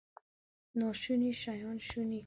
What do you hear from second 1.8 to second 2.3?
شوني کوي.